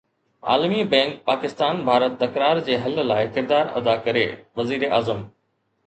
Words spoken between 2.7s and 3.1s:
جي حل